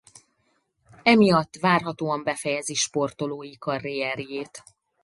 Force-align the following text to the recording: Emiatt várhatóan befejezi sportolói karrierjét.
Emiatt 1.03 1.55
várhatóan 1.59 2.23
befejezi 2.23 2.73
sportolói 2.75 3.57
karrierjét. 3.57 4.63